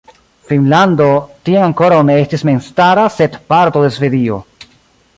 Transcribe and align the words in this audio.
Finnlando 0.51 1.09
tiam 1.49 1.67
ankoraŭ 1.67 2.01
ne 2.09 2.17
estis 2.23 2.47
memstara, 2.51 3.07
sed 3.19 3.41
parto 3.55 3.89
de 3.89 3.97
Svedio. 3.99 4.43